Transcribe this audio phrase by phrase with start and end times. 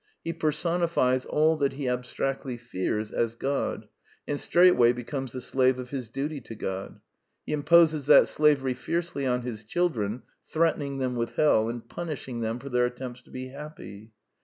[0.23, 3.87] He personifies all that he abstractly fears as God,
[4.27, 7.01] and straightway be comes the slave of his duty to God.
[7.45, 12.57] He imposes that slavery fiercely on his children, threatening them with hell, and punishing them
[12.57, 14.11] for their at tempts to be happy.